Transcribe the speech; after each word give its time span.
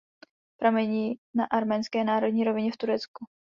Pramení 0.57 1.15
na 1.35 1.45
Arménské 1.45 2.03
náhorní 2.03 2.43
rovině 2.43 2.71
v 2.71 2.77
"Turecku". 2.77 3.25